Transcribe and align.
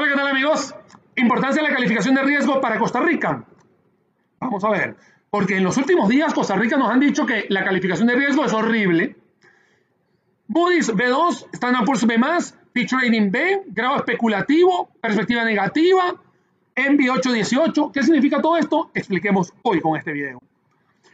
Hola, 0.00 0.10
¿qué 0.10 0.16
tal 0.16 0.28
amigos? 0.28 0.76
Importancia 1.16 1.60
de 1.60 1.68
la 1.68 1.74
calificación 1.74 2.14
de 2.14 2.22
riesgo 2.22 2.60
para 2.60 2.78
Costa 2.78 3.00
Rica. 3.00 3.44
Vamos 4.38 4.62
a 4.62 4.70
ver, 4.70 4.96
porque 5.28 5.56
en 5.56 5.64
los 5.64 5.76
últimos 5.76 6.08
días 6.08 6.32
Costa 6.32 6.54
Rica 6.54 6.76
nos 6.76 6.88
han 6.88 7.00
dicho 7.00 7.26
que 7.26 7.46
la 7.48 7.64
calificación 7.64 8.06
de 8.06 8.14
riesgo 8.14 8.44
es 8.44 8.52
horrible. 8.52 9.16
Moody's 10.46 10.94
B2, 10.94 11.48
Standard 11.52 11.84
Poor's 11.84 12.06
B+, 12.06 12.14
Fitch 12.72 12.92
Rating 12.92 13.32
B, 13.32 13.62
grado 13.66 13.96
especulativo, 13.96 14.88
perspectiva 15.00 15.42
negativa, 15.42 16.14
MB 16.76 17.10
818. 17.14 17.90
¿Qué 17.90 18.02
significa 18.04 18.40
todo 18.40 18.56
esto? 18.56 18.92
Expliquemos 18.94 19.52
hoy 19.64 19.80
con 19.80 19.96
este 19.96 20.12
video. 20.12 20.38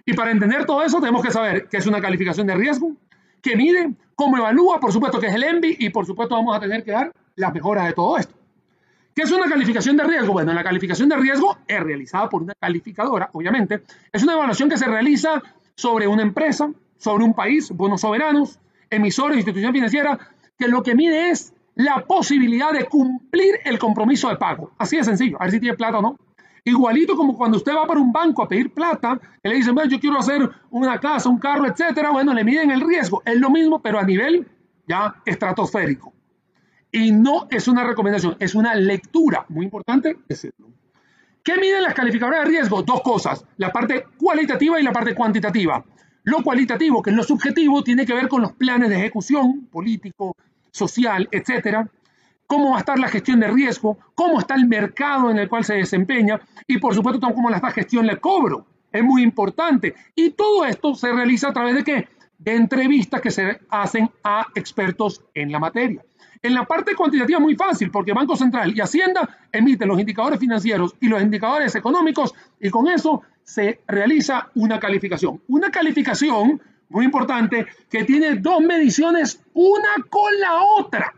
Y 0.05 0.13
para 0.13 0.31
entender 0.31 0.67
todo 0.67 0.83
eso 0.83 1.01
tenemos 1.01 1.23
que 1.23 1.31
saber 1.31 1.69
qué 1.71 1.79
es 1.79 1.87
una 1.87 2.03
calificación 2.03 2.47
de 2.47 2.55
riesgo, 2.55 2.93
qué 3.41 3.57
mide, 3.57 3.95
cómo 4.15 4.37
evalúa, 4.37 4.79
por 4.79 4.93
supuesto 4.93 5.19
que 5.21 5.29
es 5.29 5.35
el 5.35 5.43
ENVI 5.43 5.77
y 5.79 5.89
por 5.89 6.05
supuesto 6.05 6.35
vamos 6.35 6.55
a 6.55 6.61
tener 6.61 6.85
que 6.85 6.91
dar 6.91 7.13
las 7.37 7.55
mejoras 7.55 7.87
de 7.87 7.95
todo 7.95 8.19
esto. 8.19 8.44
¿Qué 9.15 9.23
es 9.23 9.31
una 9.31 9.49
calificación 9.49 9.97
de 9.97 10.03
riesgo? 10.03 10.33
Bueno, 10.33 10.53
la 10.53 10.65
calificación 10.65 11.09
de 11.09 11.17
riesgo 11.17 11.57
es 11.69 11.81
realizada 11.81 12.29
por 12.29 12.43
una 12.43 12.55
calificadora, 12.59 13.31
obviamente. 13.33 13.83
Es 14.13 14.25
una 14.25 14.33
evaluación 14.33 14.69
que 14.69 14.77
se 14.77 14.87
realiza 14.87 15.41
sobre 15.77 16.09
una 16.09 16.23
empresa, 16.23 16.73
sobre 16.97 17.23
un 17.23 17.33
país, 17.33 17.71
bonos 17.71 18.01
soberanos, 18.01 18.59
emisores, 18.91 19.37
institución 19.37 19.73
financiera, 19.73 20.19
que 20.59 20.67
lo 20.67 20.83
que 20.83 20.97
mide 20.97 21.31
es 21.31 21.55
la 21.77 22.05
posibilidad 22.05 22.73
de 22.73 22.87
cumplir 22.87 23.61
el 23.65 23.79
compromiso 23.79 24.29
de 24.31 24.37
pago. 24.37 24.73
Así 24.79 24.97
de 24.97 25.05
sencillo, 25.05 25.37
a 25.39 25.45
ver 25.45 25.53
si 25.53 25.61
tiene 25.61 25.77
plata 25.77 25.99
o 25.99 26.03
no. 26.03 26.19
Igualito 26.65 27.15
como 27.15 27.37
cuando 27.37 27.59
usted 27.59 27.73
va 27.73 27.87
para 27.87 28.01
un 28.01 28.11
banco 28.11 28.43
a 28.43 28.49
pedir 28.49 28.73
plata, 28.73 29.21
y 29.45 29.49
le 29.49 29.55
dicen, 29.57 29.77
bueno, 29.77 29.91
yo 29.91 30.01
quiero 30.01 30.19
hacer 30.19 30.51
una 30.71 30.99
casa, 30.99 31.29
un 31.29 31.39
carro, 31.39 31.67
etcétera. 31.67 32.11
Bueno, 32.11 32.35
le 32.35 32.43
miden 32.43 32.73
el 32.73 32.81
riesgo. 32.81 33.23
Es 33.25 33.39
lo 33.39 33.51
mismo, 33.51 33.81
pero 33.81 34.01
a 34.01 34.03
nivel 34.03 34.49
ya 34.89 35.15
estratosférico. 35.25 36.14
Y 36.95 37.11
no 37.11 37.49
es 37.51 37.67
una 37.67 37.83
recomendación, 37.83 38.37
es 38.39 38.55
una 38.55 38.77
lectura. 38.77 39.45
Muy 39.49 39.65
importante. 39.65 40.17
¿Qué 41.43 41.57
miden 41.57 41.83
las 41.83 41.93
calificadoras 41.93 42.45
de 42.45 42.51
riesgo? 42.51 42.85
Dos 42.85 43.03
cosas, 43.03 43.45
la 43.57 43.73
parte 43.73 44.05
cualitativa 44.17 44.79
y 44.79 44.85
la 44.85 44.93
parte 44.93 45.13
cuantitativa. 45.13 45.85
Lo 46.23 46.45
cualitativo, 46.45 47.03
que 47.03 47.11
es 47.11 47.17
lo 47.17 47.25
subjetivo, 47.25 47.83
tiene 47.83 48.07
que 48.07 48.15
ver 48.15 48.29
con 48.29 48.43
los 48.43 48.53
planes 48.53 48.91
de 48.91 48.97
ejecución 48.97 49.67
político, 49.73 50.37
social, 50.71 51.29
etcétera. 51.33 51.91
Cómo 52.47 52.71
va 52.71 52.77
a 52.77 52.79
estar 52.79 52.97
la 52.97 53.09
gestión 53.09 53.41
de 53.41 53.49
riesgo, 53.49 53.99
cómo 54.15 54.39
está 54.39 54.55
el 54.55 54.69
mercado 54.69 55.33
en 55.33 55.39
el 55.39 55.49
cual 55.49 55.65
se 55.65 55.75
desempeña 55.75 56.41
y, 56.69 56.79
por 56.79 56.95
supuesto, 56.95 57.19
cómo 57.21 57.51
está 57.51 57.67
la 57.67 57.73
gestión 57.73 58.07
de 58.07 58.19
cobro. 58.19 58.67
Es 58.93 59.03
muy 59.03 59.25
importante. 59.25 59.97
Y 60.15 60.31
todo 60.31 60.65
esto 60.65 60.95
se 60.95 61.13
realiza 61.13 61.49
a 61.49 61.53
través 61.53 61.75
de 61.75 61.83
qué? 61.83 62.09
Entrevistas 62.45 63.21
que 63.21 63.31
se 63.31 63.61
hacen 63.71 64.11
a 64.23 64.47
expertos 64.55 65.23
en 65.35 65.51
la 65.51 65.59
materia. 65.59 66.05
En 66.43 66.53
la 66.53 66.67
parte 66.67 66.95
cuantitativa 66.95 67.39
muy 67.39 67.55
fácil 67.55 67.91
porque 67.91 68.13
Banco 68.13 68.37
Central 68.37 68.77
y 68.77 68.81
Hacienda 68.81 69.39
emiten 69.51 69.89
los 69.89 69.99
indicadores 69.99 70.39
financieros 70.39 70.95
y 71.01 71.09
los 71.09 71.23
indicadores 71.23 71.75
económicos 71.75 72.35
y 72.61 72.69
con 72.69 72.87
eso 72.89 73.23
se 73.43 73.81
realiza 73.89 74.51
una 74.55 74.79
calificación. 74.79 75.41
Una 75.49 75.71
calificación 75.71 76.61
muy 76.91 77.07
importante 77.07 77.67
que 77.89 78.05
tiene 78.05 78.37
dos 78.37 78.61
mediciones 78.61 79.43
una 79.55 79.95
con 80.11 80.39
la 80.39 80.63
otra. 80.79 81.15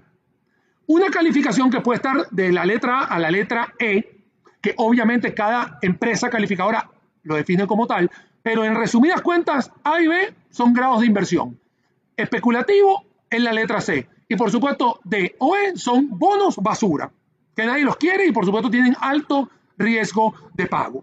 Una 0.87 1.09
calificación 1.09 1.71
que 1.71 1.81
puede 1.81 1.97
estar 1.97 2.31
de 2.31 2.53
la 2.53 2.65
letra 2.65 3.01
A 3.01 3.17
a 3.17 3.19
la 3.19 3.31
letra 3.31 3.75
E, 3.81 4.23
que 4.61 4.75
obviamente 4.77 5.35
cada 5.35 5.79
empresa 5.83 6.31
calificadora 6.31 6.89
lo 7.25 7.35
define 7.35 7.67
como 7.67 7.89
tal, 7.89 8.09
pero 8.47 8.65
en 8.65 8.77
resumidas 8.77 9.23
cuentas, 9.23 9.73
A 9.83 10.01
y 10.01 10.07
B 10.07 10.33
son 10.51 10.73
grados 10.73 11.01
de 11.01 11.07
inversión. 11.07 11.59
Especulativo 12.17 13.05
en 13.29 13.43
la 13.43 13.53
letra 13.53 13.81
C 13.81 14.09
y 14.29 14.37
por 14.37 14.53
supuesto, 14.53 15.01
D 15.03 15.35
o 15.41 15.57
E 15.57 15.77
son 15.77 16.17
bonos 16.17 16.55
basura, 16.59 17.11
que 17.57 17.67
nadie 17.67 17.83
los 17.83 17.97
quiere 17.97 18.25
y 18.25 18.31
por 18.31 18.45
supuesto 18.47 18.71
tienen 18.71 18.95
alto 19.01 19.51
riesgo 19.77 20.33
de 20.55 20.67
pago. 20.69 21.03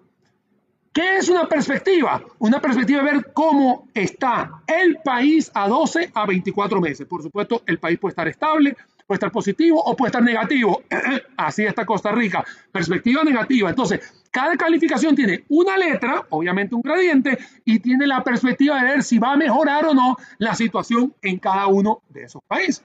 ¿Qué 0.93 1.17
es 1.17 1.27
una 1.27 1.49
perspectiva? 1.49 2.23
Una 2.39 2.61
perspectiva 2.61 3.03
de 3.03 3.11
ver 3.11 3.33
cómo 3.33 3.89
está 3.93 4.61
el 4.65 4.99
país 5.03 5.51
a 5.53 5.67
12 5.67 6.11
a 6.13 6.25
24 6.25 6.79
meses. 6.79 7.05
Por 7.05 7.23
supuesto, 7.23 7.61
el 7.65 7.77
país 7.77 7.99
puede 7.99 8.11
estar 8.11 8.27
estable, 8.29 8.77
puede 9.13 9.17
estar 9.17 9.31
positivo 9.31 9.79
o 9.83 9.95
puede 9.95 10.09
estar 10.09 10.23
negativo. 10.23 10.81
Así 11.37 11.63
está 11.63 11.85
Costa 11.85 12.11
Rica. 12.11 12.43
Perspectiva 12.71 13.23
negativa. 13.23 13.69
Entonces, 13.69 13.99
cada 14.31 14.57
calificación 14.57 15.15
tiene 15.15 15.43
una 15.49 15.77
letra, 15.77 16.25
obviamente 16.29 16.73
un 16.73 16.81
gradiente, 16.81 17.37
y 17.63 17.77
tiene 17.77 18.07
la 18.07 18.23
perspectiva 18.23 18.81
de 18.81 18.89
ver 18.89 19.03
si 19.03 19.19
va 19.19 19.33
a 19.33 19.37
mejorar 19.37 19.85
o 19.85 19.93
no 19.93 20.17
la 20.39 20.55
situación 20.55 21.13
en 21.21 21.37
cada 21.37 21.67
uno 21.67 22.01
de 22.09 22.23
esos 22.23 22.41
países. 22.47 22.83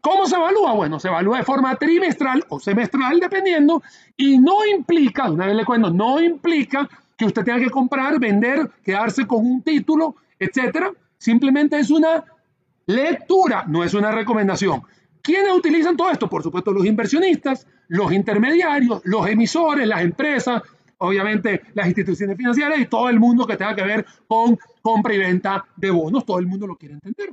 ¿Cómo 0.00 0.26
se 0.26 0.36
evalúa? 0.36 0.72
Bueno, 0.72 0.98
se 0.98 1.08
evalúa 1.08 1.36
de 1.36 1.44
forma 1.44 1.76
trimestral 1.76 2.44
o 2.48 2.58
semestral, 2.58 3.20
dependiendo, 3.20 3.82
y 4.16 4.38
no 4.38 4.64
implica, 4.66 5.30
una 5.30 5.46
vez 5.46 5.54
le 5.54 5.66
cuento, 5.66 5.90
no 5.90 6.20
implica 6.20 6.88
que 7.16 7.26
usted 7.26 7.44
tenga 7.44 7.60
que 7.60 7.70
comprar, 7.70 8.18
vender, 8.18 8.70
quedarse 8.82 9.26
con 9.26 9.44
un 9.44 9.62
título, 9.62 10.16
etcétera. 10.38 10.90
Simplemente 11.18 11.78
es 11.78 11.90
una 11.90 12.24
lectura, 12.86 13.64
no 13.68 13.84
es 13.84 13.92
una 13.94 14.10
recomendación. 14.10 14.82
¿Quiénes 15.22 15.52
utilizan 15.52 15.96
todo 15.96 16.10
esto? 16.10 16.28
Por 16.28 16.42
supuesto, 16.42 16.72
los 16.72 16.84
inversionistas, 16.84 17.66
los 17.88 18.12
intermediarios, 18.12 19.00
los 19.04 19.26
emisores, 19.28 19.86
las 19.86 20.02
empresas, 20.02 20.62
obviamente 20.98 21.62
las 21.74 21.86
instituciones 21.86 22.36
financieras 22.36 22.78
y 22.80 22.86
todo 22.86 23.08
el 23.08 23.20
mundo 23.20 23.46
que 23.46 23.56
tenga 23.56 23.74
que 23.74 23.82
ver 23.82 24.06
con 24.26 24.58
compra 24.80 25.14
y 25.14 25.18
venta 25.18 25.64
de 25.76 25.90
bonos. 25.90 26.26
Todo 26.26 26.38
el 26.38 26.46
mundo 26.46 26.66
lo 26.66 26.76
quiere 26.76 26.94
entender. 26.94 27.32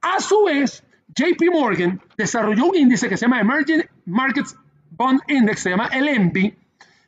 A 0.00 0.20
su 0.20 0.44
vez, 0.44 0.84
JP 1.14 1.50
Morgan 1.52 2.00
desarrolló 2.16 2.66
un 2.66 2.76
índice 2.76 3.08
que 3.08 3.16
se 3.16 3.26
llama 3.26 3.40
Emerging 3.40 3.84
Markets 4.04 4.56
Bond 4.90 5.20
Index, 5.28 5.60
se 5.60 5.70
llama 5.70 5.88
el 5.88 6.08
ENVI, 6.08 6.54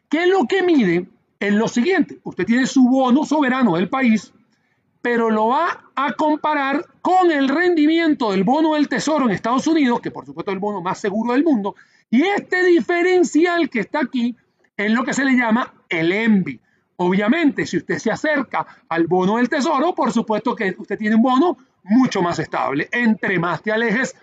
que 0.08 0.24
es 0.24 0.28
lo 0.28 0.46
que 0.46 0.62
mide 0.62 1.08
en 1.40 1.58
lo 1.58 1.68
siguiente. 1.68 2.18
Usted 2.24 2.44
tiene 2.44 2.66
su 2.66 2.88
bono 2.88 3.24
soberano 3.24 3.76
del 3.76 3.88
país, 3.88 4.32
pero 5.02 5.30
lo 5.30 5.48
va 5.48 5.84
a 5.94 6.12
comparar 6.12 6.84
con 7.02 7.30
el 7.30 7.48
rendimiento 7.48 8.32
del 8.32 8.44
bono 8.44 8.74
del 8.74 8.88
Tesoro 8.88 9.26
en 9.26 9.32
Estados 9.32 9.66
Unidos, 9.66 10.00
que 10.00 10.10
por 10.10 10.26
supuesto 10.26 10.50
es 10.50 10.56
el 10.56 10.60
bono 10.60 10.80
más 10.80 10.98
seguro 10.98 11.32
del 11.32 11.44
mundo, 11.44 11.74
y 12.10 12.22
este 12.22 12.64
diferencial 12.64 13.68
que 13.70 13.80
está 13.80 14.00
aquí 14.00 14.36
es 14.76 14.90
lo 14.90 15.04
que 15.04 15.14
se 15.14 15.24
le 15.24 15.32
llama 15.32 15.74
el 15.88 16.12
ENVI. 16.12 16.60
Obviamente, 16.96 17.64
si 17.64 17.76
usted 17.76 17.98
se 17.98 18.10
acerca 18.10 18.66
al 18.88 19.06
bono 19.06 19.36
del 19.36 19.48
Tesoro, 19.48 19.94
por 19.94 20.12
supuesto 20.12 20.54
que 20.54 20.74
usted 20.78 20.98
tiene 20.98 21.16
un 21.16 21.22
bono 21.22 21.56
mucho 21.84 22.22
más 22.22 22.38
estable. 22.38 22.88
Entre 22.92 23.38
más 23.38 23.62
te 23.62 23.72
alejes 23.72 24.14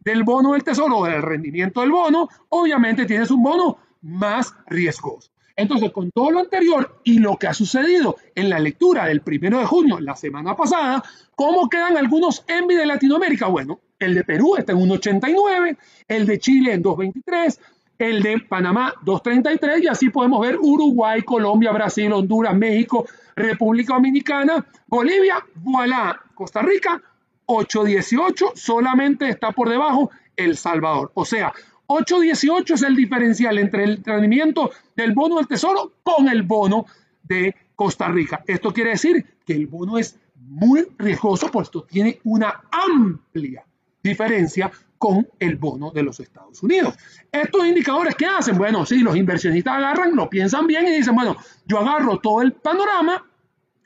del 0.00 0.22
bono 0.22 0.52
del 0.52 0.64
tesoro 0.64 0.98
o 0.98 1.04
del 1.04 1.22
rendimiento 1.22 1.80
del 1.80 1.90
bono, 1.90 2.28
obviamente 2.48 3.06
tienes 3.06 3.30
un 3.30 3.42
bono 3.42 3.78
más 4.02 4.54
riesgoso. 4.66 5.30
Entonces, 5.56 5.90
con 5.92 6.10
todo 6.10 6.30
lo 6.30 6.40
anterior 6.40 7.00
y 7.04 7.18
lo 7.18 7.36
que 7.36 7.46
ha 7.46 7.54
sucedido 7.54 8.16
en 8.34 8.50
la 8.50 8.58
lectura 8.58 9.06
del 9.06 9.20
primero 9.20 9.58
de 9.58 9.66
junio, 9.66 10.00
la 10.00 10.16
semana 10.16 10.56
pasada, 10.56 11.02
¿cómo 11.34 11.68
quedan 11.68 11.96
algunos 11.96 12.44
ENVI 12.48 12.74
de 12.74 12.86
Latinoamérica? 12.86 13.46
Bueno, 13.46 13.80
el 13.98 14.14
de 14.14 14.24
Perú 14.24 14.56
está 14.56 14.72
en 14.72 14.78
1,89, 14.78 15.76
el 16.08 16.26
de 16.26 16.38
Chile 16.38 16.72
en 16.72 16.82
2,23, 16.82 17.58
el 17.98 18.22
de 18.22 18.38
Panamá 18.40 18.94
2.33 19.04 19.82
y 19.82 19.86
así 19.88 20.08
podemos 20.08 20.40
ver 20.40 20.58
Uruguay, 20.58 21.22
Colombia, 21.22 21.70
Brasil, 21.72 22.12
Honduras, 22.12 22.56
México, 22.56 23.06
República 23.36 23.94
Dominicana, 23.94 24.66
Bolivia, 24.86 25.44
voilà, 25.56 26.18
Costa 26.34 26.62
Rica 26.62 27.00
8.18, 27.46 28.52
solamente 28.54 29.28
está 29.28 29.50
por 29.50 29.68
debajo 29.68 30.10
El 30.36 30.56
Salvador. 30.56 31.10
O 31.14 31.24
sea, 31.24 31.52
8.18 31.90 32.74
es 32.74 32.82
el 32.82 32.94
diferencial 32.94 33.58
entre 33.58 33.82
el 33.82 34.04
rendimiento 34.04 34.70
del 34.94 35.12
bono 35.12 35.38
del 35.38 35.48
Tesoro 35.48 35.94
con 36.04 36.28
el 36.28 36.44
bono 36.44 36.86
de 37.24 37.52
Costa 37.74 38.06
Rica. 38.06 38.44
Esto 38.46 38.72
quiere 38.72 38.90
decir 38.90 39.26
que 39.44 39.54
el 39.54 39.66
bono 39.66 39.98
es 39.98 40.16
muy 40.36 40.86
riesgoso, 40.98 41.50
puesto 41.50 41.82
tiene 41.82 42.20
una 42.22 42.62
amplia 42.70 43.64
diferencia 44.00 44.70
con 44.98 45.26
el 45.40 45.56
bono 45.56 45.90
de 45.90 46.04
los 46.04 46.20
Estados 46.20 46.62
Unidos. 46.62 46.94
Estos 47.32 47.66
indicadores, 47.66 48.14
¿qué 48.14 48.26
hacen? 48.26 48.56
Bueno, 48.56 48.86
sí, 48.86 49.00
los 49.00 49.16
inversionistas 49.16 49.74
agarran, 49.74 50.14
lo 50.14 50.30
piensan 50.30 50.68
bien 50.68 50.86
y 50.86 50.92
dicen, 50.92 51.16
bueno, 51.16 51.36
yo 51.66 51.80
agarro 51.80 52.20
todo 52.20 52.40
el 52.40 52.52
panorama, 52.52 53.26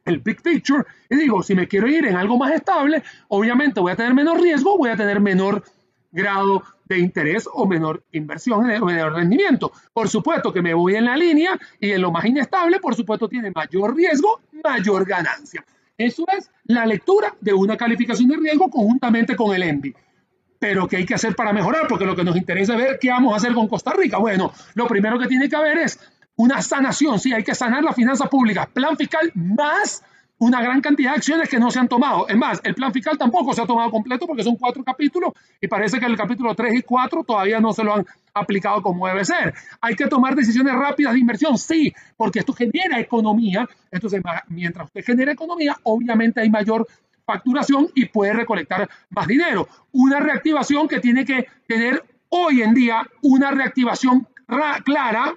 el 0.04 0.18
big 0.18 0.42
picture, 0.42 0.84
y 1.08 1.16
digo, 1.16 1.42
si 1.42 1.54
me 1.54 1.66
quiero 1.66 1.88
ir 1.88 2.04
en 2.04 2.16
algo 2.16 2.36
más 2.36 2.52
estable, 2.52 3.02
obviamente 3.28 3.80
voy 3.80 3.92
a 3.92 3.96
tener 3.96 4.12
menos 4.12 4.38
riesgo, 4.38 4.76
voy 4.76 4.90
a 4.90 4.96
tener 4.96 5.20
menor 5.20 5.64
grado 6.14 6.62
de 6.86 6.98
interés 6.98 7.48
o 7.52 7.66
menor 7.66 8.02
inversión, 8.12 8.70
o 8.70 8.86
menor 8.86 9.12
rendimiento. 9.12 9.72
Por 9.92 10.08
supuesto 10.08 10.52
que 10.52 10.62
me 10.62 10.72
voy 10.72 10.96
en 10.96 11.04
la 11.04 11.16
línea 11.16 11.58
y 11.80 11.90
en 11.90 12.00
lo 12.00 12.10
más 12.10 12.24
inestable, 12.24 12.80
por 12.80 12.94
supuesto, 12.94 13.28
tiene 13.28 13.50
mayor 13.50 13.94
riesgo, 13.94 14.40
mayor 14.64 15.04
ganancia. 15.04 15.64
Eso 15.98 16.24
es 16.36 16.50
la 16.64 16.86
lectura 16.86 17.34
de 17.40 17.52
una 17.52 17.76
calificación 17.76 18.28
de 18.28 18.36
riesgo 18.36 18.70
conjuntamente 18.70 19.36
con 19.36 19.54
el 19.54 19.62
ENVI 19.62 19.94
pero 20.56 20.88
¿qué 20.88 20.96
hay 20.96 21.04
que 21.04 21.12
hacer 21.12 21.36
para 21.36 21.52
mejorar? 21.52 21.86
Porque 21.86 22.06
lo 22.06 22.16
que 22.16 22.24
nos 22.24 22.34
interesa 22.34 22.72
es 22.72 22.78
ver 22.78 22.98
qué 22.98 23.10
vamos 23.10 23.34
a 23.34 23.36
hacer 23.36 23.52
con 23.52 23.68
Costa 23.68 23.92
Rica. 23.92 24.16
Bueno, 24.16 24.50
lo 24.72 24.86
primero 24.86 25.18
que 25.18 25.26
tiene 25.26 25.46
que 25.46 25.56
haber 25.56 25.76
es 25.76 26.00
una 26.36 26.62
sanación, 26.62 27.20
sí, 27.20 27.34
hay 27.34 27.44
que 27.44 27.54
sanar 27.54 27.84
las 27.84 27.94
finanzas 27.94 28.30
públicas, 28.30 28.66
plan 28.68 28.96
fiscal 28.96 29.30
más 29.34 30.02
una 30.38 30.60
gran 30.60 30.80
cantidad 30.80 31.12
de 31.12 31.16
acciones 31.16 31.48
que 31.48 31.58
no 31.58 31.70
se 31.70 31.78
han 31.78 31.88
tomado. 31.88 32.28
Es 32.28 32.36
más, 32.36 32.60
el 32.64 32.74
plan 32.74 32.92
fiscal 32.92 33.16
tampoco 33.16 33.52
se 33.52 33.62
ha 33.62 33.66
tomado 33.66 33.90
completo 33.90 34.26
porque 34.26 34.42
son 34.42 34.56
cuatro 34.56 34.82
capítulos 34.82 35.32
y 35.60 35.68
parece 35.68 35.98
que 35.98 36.06
el 36.06 36.16
capítulo 36.16 36.54
3 36.54 36.74
y 36.74 36.82
4 36.82 37.24
todavía 37.24 37.60
no 37.60 37.72
se 37.72 37.84
lo 37.84 37.94
han 37.94 38.06
aplicado 38.34 38.82
como 38.82 39.06
debe 39.06 39.24
ser. 39.24 39.54
Hay 39.80 39.94
que 39.94 40.06
tomar 40.06 40.34
decisiones 40.34 40.74
rápidas 40.74 41.14
de 41.14 41.20
inversión, 41.20 41.56
sí, 41.56 41.92
porque 42.16 42.40
esto 42.40 42.52
genera 42.52 42.98
economía. 42.98 43.68
Entonces, 43.90 44.20
mientras 44.48 44.86
usted 44.86 45.04
genera 45.04 45.32
economía, 45.32 45.76
obviamente 45.84 46.40
hay 46.40 46.50
mayor 46.50 46.86
facturación 47.24 47.88
y 47.94 48.06
puede 48.06 48.32
recolectar 48.32 48.88
más 49.10 49.26
dinero. 49.26 49.68
Una 49.92 50.20
reactivación 50.20 50.88
que 50.88 51.00
tiene 51.00 51.24
que 51.24 51.46
tener 51.66 52.04
hoy 52.28 52.62
en 52.62 52.74
día 52.74 53.06
una 53.22 53.50
reactivación 53.50 54.26
clara 54.84 55.34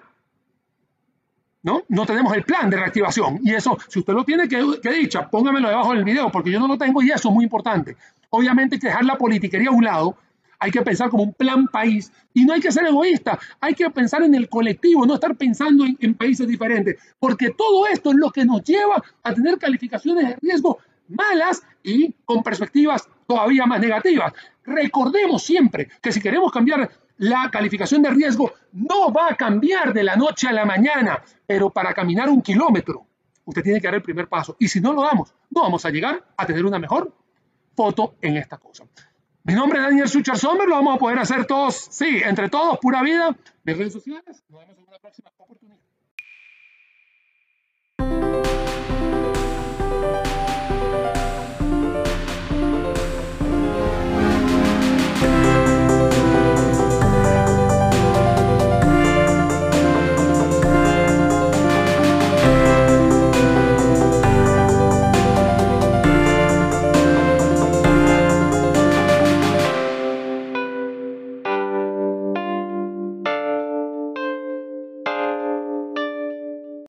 ¿no? 1.68 1.84
No 1.90 2.06
tenemos 2.06 2.34
el 2.34 2.44
plan 2.44 2.70
de 2.70 2.78
reactivación. 2.78 3.42
Y 3.44 3.54
eso, 3.54 3.78
si 3.90 4.00
usted 4.00 4.14
lo 4.14 4.24
tiene 4.24 4.48
que, 4.48 4.64
que 4.82 4.90
dicha, 4.90 5.30
póngamelo 5.30 5.68
debajo 5.68 5.94
del 5.94 6.06
video, 6.06 6.32
porque 6.32 6.50
yo 6.50 6.62
no 6.62 6.68
lo 6.68 6.78
tengo 6.78 7.04
y 7.04 7.12
eso 7.12 7.28
es 7.28 7.36
muy 7.36 7.44
importante. 7.44 7.98
Obviamente 8.30 8.76
hay 8.76 8.80
que 8.80 8.88
dejar 8.88 9.04
la 9.04 9.18
politiquería 9.18 9.68
a 9.68 9.74
un 9.74 9.84
lado, 9.84 10.16
hay 10.60 10.72
que 10.72 10.82
pensar 10.82 11.10
como 11.10 11.24
un 11.24 11.34
plan 11.34 11.68
país 11.68 12.10
y 12.34 12.46
no 12.46 12.54
hay 12.54 12.62
que 12.62 12.72
ser 12.72 12.86
egoísta, 12.86 13.38
hay 13.60 13.74
que 13.74 13.90
pensar 13.90 14.24
en 14.24 14.34
el 14.34 14.48
colectivo, 14.48 15.06
no 15.06 15.16
estar 15.16 15.36
pensando 15.36 15.84
en, 15.86 15.98
en, 16.00 16.14
países 16.14 16.48
diferentes, 16.48 16.96
porque 17.20 17.50
todo 17.50 17.86
esto 17.88 18.12
es 18.12 18.16
lo 18.16 18.32
que 18.32 18.46
nos 18.46 18.64
lleva 18.64 19.04
a 19.22 19.34
tener 19.34 19.58
calificaciones 19.58 20.26
de 20.26 20.38
riesgo 20.42 20.80
malas 21.10 21.64
y 21.84 22.14
con 22.26 22.44
perspectivas 22.44 23.08
todavía 23.26 23.66
más 23.66 23.80
negativas. 23.80 24.34
Recordemos 24.64 25.44
siempre 25.44 25.88
que 26.02 26.12
si 26.12 26.22
queremos 26.22 26.52
cambiar 26.52 26.90
la 27.18 27.50
calificación 27.52 28.02
de 28.02 28.10
riesgo 28.12 28.52
no 28.74 29.12
va 29.12 29.30
a 29.32 29.36
cambiar 29.36 29.94
de 29.94 30.04
la 30.04 30.16
noche 30.16 30.48
a 30.48 30.54
la 30.54 30.66
mañana, 30.66 31.22
pero 31.46 31.70
para 31.70 31.94
caminar 31.94 32.30
un 32.30 32.42
kilómetro, 32.42 33.06
usted 33.46 33.64
tiene 33.64 33.82
que 33.82 33.88
dar 33.88 33.96
el 33.96 34.02
primer 34.02 34.28
paso. 34.28 34.56
Y 34.60 34.68
si 34.68 34.80
no 34.80 34.94
lo 34.94 35.02
damos, 35.02 35.34
no 35.50 35.62
vamos 35.62 35.86
a 35.86 35.90
llegar 35.90 36.24
a 36.36 36.46
tener 36.46 36.66
una 36.66 36.80
mejor 36.80 37.14
foto 37.76 38.16
en 38.22 38.38
esta 38.38 38.58
cosa. 38.58 38.86
Mi 39.44 39.54
nombre 39.54 39.80
es 39.80 39.86
Daniel 39.86 40.10
Suchar 40.10 40.38
Sommer, 40.38 40.68
lo 40.68 40.76
vamos 40.76 40.96
a 40.96 41.00
poder 41.00 41.20
hacer 41.20 41.46
todos, 41.46 41.88
sí, 41.90 42.22
entre 42.24 42.50
todos, 42.50 42.78
pura 42.80 43.02
vida, 43.02 43.36
de 43.64 43.74
redes 43.74 43.94
sociales. 43.94 44.44
Nos 44.50 44.60
vemos 44.60 44.78
en 44.78 44.88
una 44.88 45.00
próxima 45.00 45.32
oportunidad. 45.38 45.87